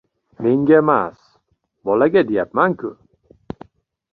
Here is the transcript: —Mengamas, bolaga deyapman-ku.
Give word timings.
—Mengamas, 0.45 1.19
bolaga 1.91 2.21
deyapman-ku. 2.31 2.91